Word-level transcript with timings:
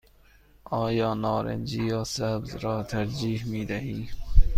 آیا 0.65 1.13
نارنجی 1.13 1.83
یا 1.83 2.03
سبز 2.03 2.55
را 2.55 2.83
ترجیح 2.83 3.45
می 3.47 3.65
دهی؟ 3.65 4.09